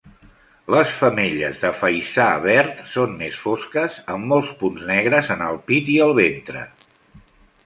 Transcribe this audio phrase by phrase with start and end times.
[0.75, 5.93] Les femelles de Faisà verd són més fosques, amb molts punts negres en el pit
[5.99, 6.65] i el ventre.